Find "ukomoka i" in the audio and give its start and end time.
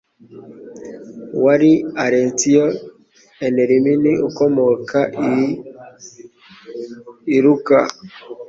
4.27-5.31